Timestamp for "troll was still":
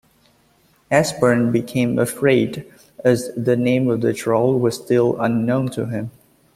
4.13-5.15